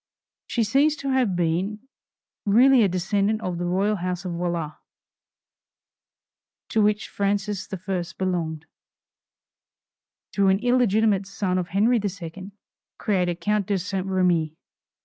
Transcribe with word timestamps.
She 0.47 0.63
seems 0.63 0.95
to 0.95 1.11
have 1.11 1.35
been 1.35 1.87
really 2.43 2.81
a 2.81 2.87
descendant 2.89 3.41
of 3.41 3.59
the 3.59 3.67
royal 3.67 3.97
house 3.97 4.25
of 4.25 4.31
Valois, 4.31 4.71
to 6.69 6.81
which 6.81 7.07
Francis 7.07 7.71
I. 7.71 8.03
belonged; 8.17 8.65
through 10.33 10.47
an 10.47 10.57
illegitimate 10.57 11.27
son 11.27 11.59
of 11.59 11.67
Henry 11.67 11.99
II. 12.03 12.49
created 12.97 13.41
Count 13.41 13.67
de 13.67 13.77
St. 13.77 14.07
Remi. 14.07 14.55